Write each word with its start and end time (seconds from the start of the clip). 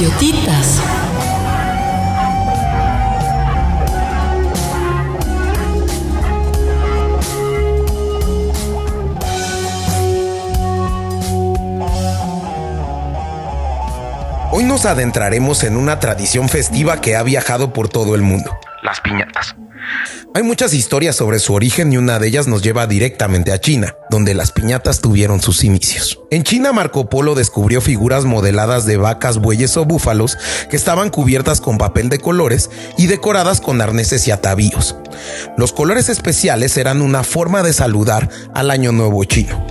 Coyotitas. 0.00 0.80
Hoy 14.52 14.64
nos 14.64 14.84
adentraremos 14.84 15.64
en 15.64 15.76
una 15.76 15.98
tradición 15.98 16.48
festiva 16.48 17.00
que 17.00 17.16
ha 17.16 17.22
viajado 17.22 17.72
por 17.72 17.88
todo 17.88 18.14
el 18.14 18.22
mundo, 18.22 18.58
las 18.82 19.00
piñatas. 19.00 19.54
Hay 20.32 20.44
muchas 20.44 20.74
historias 20.74 21.16
sobre 21.16 21.40
su 21.40 21.54
origen 21.54 21.92
y 21.92 21.96
una 21.96 22.20
de 22.20 22.28
ellas 22.28 22.46
nos 22.46 22.62
lleva 22.62 22.86
directamente 22.86 23.50
a 23.50 23.60
China, 23.60 23.96
donde 24.10 24.32
las 24.32 24.52
piñatas 24.52 25.00
tuvieron 25.00 25.42
sus 25.42 25.64
inicios. 25.64 26.20
En 26.30 26.44
China 26.44 26.72
Marco 26.72 27.08
Polo 27.08 27.34
descubrió 27.34 27.80
figuras 27.80 28.24
modeladas 28.24 28.86
de 28.86 28.96
vacas, 28.96 29.38
bueyes 29.38 29.76
o 29.76 29.84
búfalos 29.84 30.38
que 30.70 30.76
estaban 30.76 31.10
cubiertas 31.10 31.60
con 31.60 31.78
papel 31.78 32.10
de 32.10 32.20
colores 32.20 32.70
y 32.96 33.08
decoradas 33.08 33.60
con 33.60 33.80
arneses 33.80 34.28
y 34.28 34.30
atavíos. 34.30 34.94
Los 35.56 35.72
colores 35.72 36.08
especiales 36.08 36.76
eran 36.76 37.02
una 37.02 37.24
forma 37.24 37.64
de 37.64 37.72
saludar 37.72 38.28
al 38.54 38.70
Año 38.70 38.92
Nuevo 38.92 39.24
chino. 39.24 39.66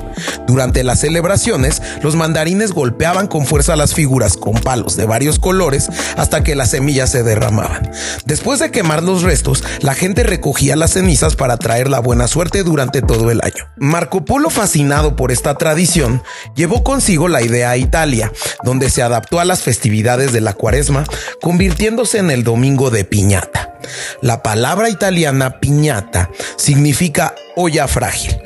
Durante 0.48 0.84
las 0.84 1.00
celebraciones, 1.00 1.82
los 2.02 2.16
mandarines 2.16 2.72
golpeaban 2.72 3.28
con 3.28 3.46
fuerza 3.46 3.76
las 3.76 3.94
figuras 3.94 4.38
con 4.38 4.54
palos 4.54 4.96
de 4.96 5.06
varios 5.06 5.40
colores 5.40 5.90
hasta 6.18 6.44
que 6.44 6.56
las 6.56 6.72
semillas 6.72 7.10
se 7.12 7.24
derramaban. 7.24 7.92
Después 8.26 8.60
de 8.60 8.72
quemar 8.72 9.04
los 9.04 9.24
restos, 9.24 9.64
la 9.82 9.94
gente 9.94 10.24
recogía 10.24 10.76
las 10.76 10.92
cenizas 10.92 11.36
para 11.36 11.58
traer 11.58 11.90
la 11.90 12.00
buena 12.00 12.28
suerte 12.28 12.64
durante 12.64 13.02
todo 13.02 13.32
el 13.32 13.42
año. 13.44 13.66
Marco 13.78 14.26
Polo, 14.26 14.50
fascinado 14.50 15.16
por 15.16 15.32
esta 15.32 15.56
tradición, 15.56 16.24
llevó 16.56 16.84
consigo 16.84 17.28
la 17.28 17.42
idea 17.42 17.72
a 17.72 17.78
Italia, 17.78 18.32
donde 18.64 18.90
se 18.90 19.02
adaptó 19.02 19.40
a 19.40 19.46
las 19.46 19.62
festividades 19.62 20.34
de 20.34 20.42
la 20.42 20.54
cuaresma, 20.54 21.06
convirtiéndose 21.42 22.18
en 22.18 22.32
el 22.32 22.44
domingo 22.44 22.90
de 22.90 23.06
piñata. 23.06 23.76
La 24.22 24.44
palabra 24.44 24.90
italiana 24.90 25.60
piñata 25.60 26.30
significa 26.58 27.34
olla 27.56 27.88
frágil. 27.88 28.38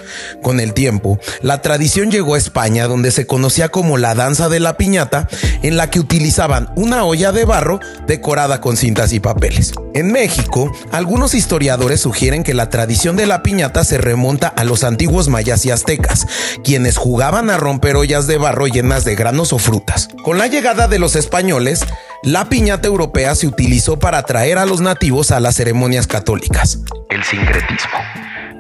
Con 0.42 0.60
el 0.60 0.74
tiempo, 0.74 1.20
la 1.42 1.62
tradición 1.62 2.12
llegó 2.12 2.36
a 2.36 2.38
España 2.38 2.88
donde 2.88 3.12
se 3.12 3.28
conocía 3.28 3.70
como 3.70 3.98
la 3.98 4.16
danza 4.16 4.50
de 4.50 4.60
la 4.60 4.78
piñata, 4.78 5.28
en 5.62 5.78
la 5.78 5.90
que 5.90 6.00
utilizaban 6.00 6.70
una 6.76 7.06
olla 7.06 7.32
de 7.32 7.46
barro 7.46 7.80
decorada 8.08 8.62
con 8.62 8.78
cintas 8.78 9.14
y 9.14 9.20
papeles. 9.20 9.74
En 9.94 10.12
México, 10.12 10.72
algunos 10.92 11.34
historiadores 11.34 12.02
sugieren 12.02 12.44
que 12.44 12.54
la 12.54 12.70
tradición 12.70 13.16
de 13.16 13.28
la 13.28 13.44
piñata 13.44 13.84
se 13.84 13.98
remonta 13.98 14.48
a 14.48 14.64
los 14.64 14.84
antiguos 14.84 15.28
mayas 15.28 15.66
y 15.66 15.72
aztecas, 15.72 16.26
quienes 16.64 16.98
jugaban 16.98 17.50
a 17.50 17.58
romper 17.58 17.96
ollas 17.96 18.28
de 18.28 18.38
barro 18.38 18.68
llenas 18.68 19.06
de 19.06 19.16
granos 19.16 19.54
o 19.54 19.60
frutas. 19.60 20.10
Con 20.24 20.38
la 20.38 20.48
llegada 20.48 20.88
de 20.88 21.00
los 21.00 21.16
españoles, 21.16 21.82
la 22.24 22.50
piñata 22.50 22.88
europea 22.88 23.36
se 23.36 23.48
utilizó 23.48 24.00
para 24.00 24.20
atraer 24.20 24.58
a 24.58 24.66
los 24.66 24.82
nativos 24.82 25.32
a 25.32 25.40
las 25.40 25.56
ceremonias 25.56 26.08
católicas. 26.08 26.80
El 27.10 27.24
sincretismo. 27.24 28.00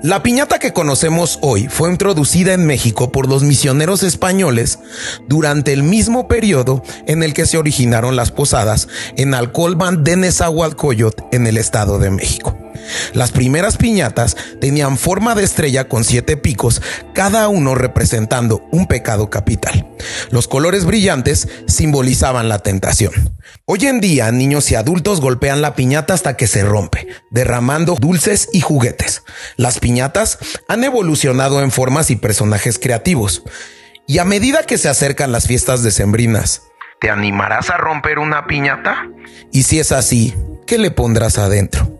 La 0.04 0.22
piñata 0.22 0.60
que 0.60 0.74
conocemos 0.74 1.40
hoy 1.42 1.70
fue 1.70 1.90
introducida 1.90 2.52
en 2.52 2.66
México 2.66 3.10
por 3.10 3.30
los 3.30 3.42
misioneros 3.42 4.04
españoles 4.04 4.80
durante 5.30 5.72
el 5.72 5.82
mismo 5.82 6.28
periodo 6.28 6.84
en 7.08 7.24
el 7.24 7.34
que 7.34 7.46
se 7.46 7.58
originaron 7.58 8.18
las 8.18 8.30
posadas 8.30 8.90
en 9.16 9.34
Alcolban 9.34 10.04
de 10.04 10.18
Nezahualcóyotl 10.18 11.24
en 11.32 11.48
el 11.48 11.56
Estado 11.56 12.00
de 12.00 12.12
México. 12.12 12.63
Las 13.14 13.32
primeras 13.32 13.78
piñatas 13.78 14.36
tenían 14.60 14.98
forma 14.98 15.36
de 15.36 15.44
estrella 15.44 15.88
con 15.88 16.04
siete 16.04 16.38
picos, 16.38 16.82
cada 17.14 17.48
uno 17.48 17.76
representando 17.76 18.68
un 18.72 18.88
pecado 18.88 19.30
capital. 19.30 19.88
Los 20.32 20.48
colores 20.48 20.86
brillantes 20.86 21.48
simbolizaban 21.68 22.50
la 22.50 22.60
tentación. 22.60 23.34
Hoy 23.66 23.88
en 23.88 24.02
día, 24.02 24.32
niños 24.32 24.72
y 24.72 24.76
adultos 24.76 25.22
golpean 25.22 25.62
la 25.62 25.76
piñata 25.76 26.14
hasta 26.14 26.36
que 26.36 26.48
se 26.48 26.64
rompe, 26.64 27.08
derramando 27.32 27.96
dulces 27.96 28.50
y 28.52 28.62
juguetes. 28.62 29.24
Las 29.58 29.80
piñatas 29.80 30.38
han 30.68 30.84
evolucionado 30.84 31.62
en 31.62 31.72
formas 31.72 32.10
y 32.10 32.16
personajes 32.16 32.80
creativos. 32.80 33.44
Y 34.08 34.18
a 34.18 34.26
medida 34.26 34.64
que 34.64 34.78
se 34.78 34.90
acercan 34.90 35.32
las 35.32 35.48
fiestas 35.48 35.82
decembrinas, 35.84 36.64
¿te 37.00 37.10
animarás 37.10 37.70
a 37.70 37.78
romper 37.78 38.20
una 38.20 38.48
piñata? 38.48 39.08
Y 39.52 39.64
si 39.64 39.80
es 39.80 39.92
así, 39.92 40.34
¿qué 40.68 40.78
le 40.78 40.92
pondrás 40.92 41.38
adentro? 41.38 41.93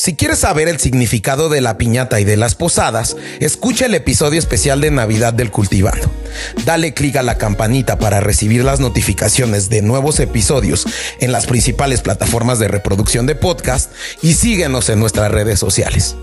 Si 0.00 0.16
quieres 0.16 0.38
saber 0.38 0.66
el 0.66 0.80
significado 0.80 1.50
de 1.50 1.60
la 1.60 1.76
piñata 1.76 2.20
y 2.20 2.24
de 2.24 2.38
las 2.38 2.54
posadas, 2.54 3.18
escucha 3.38 3.84
el 3.84 3.94
episodio 3.94 4.38
especial 4.38 4.80
de 4.80 4.90
Navidad 4.90 5.34
del 5.34 5.50
Cultivando. 5.50 6.10
Dale 6.64 6.94
clic 6.94 7.16
a 7.16 7.22
la 7.22 7.36
campanita 7.36 7.98
para 7.98 8.20
recibir 8.20 8.64
las 8.64 8.80
notificaciones 8.80 9.68
de 9.68 9.82
nuevos 9.82 10.18
episodios 10.18 10.86
en 11.20 11.32
las 11.32 11.46
principales 11.46 12.00
plataformas 12.00 12.58
de 12.58 12.68
reproducción 12.68 13.26
de 13.26 13.34
podcast 13.34 13.92
y 14.22 14.32
síguenos 14.32 14.88
en 14.88 15.00
nuestras 15.00 15.30
redes 15.30 15.58
sociales. 15.58 16.16